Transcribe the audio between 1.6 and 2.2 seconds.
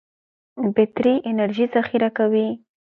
ذخیره